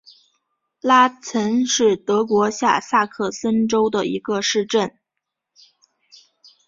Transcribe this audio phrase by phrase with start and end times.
[0.79, 4.97] 拉岑是德国下萨克森州的一个市镇。